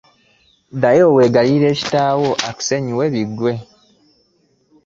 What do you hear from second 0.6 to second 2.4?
Ddayo weegayirire kitaawo